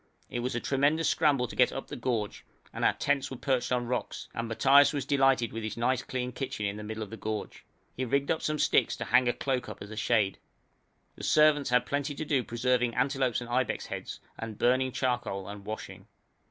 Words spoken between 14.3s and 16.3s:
and burning charcoal and washing.